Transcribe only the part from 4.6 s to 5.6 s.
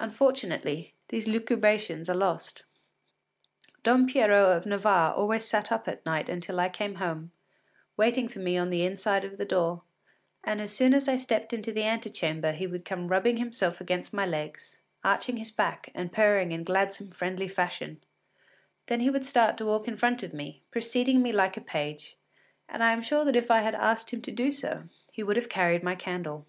Navarre always